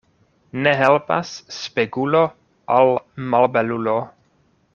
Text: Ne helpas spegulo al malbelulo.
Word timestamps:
Ne 0.67 0.71
helpas 0.79 1.33
spegulo 1.57 2.23
al 2.79 2.91
malbelulo. 3.35 3.97